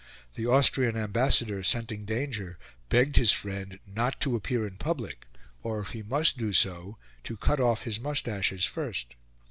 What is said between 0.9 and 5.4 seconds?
Ambassador, scenting danger, begged his friend not to appear in public,